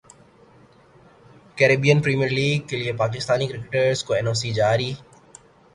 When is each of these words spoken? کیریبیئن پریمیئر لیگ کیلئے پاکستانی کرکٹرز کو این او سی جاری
کیریبیئن 1.57 1.99
پریمیئر 2.03 2.31
لیگ 2.37 2.59
کیلئے 2.69 2.91
پاکستانی 3.03 3.47
کرکٹرز 3.51 4.03
کو 4.05 4.11
این 4.13 4.27
او 4.27 4.33
سی 4.41 4.49
جاری 4.59 4.91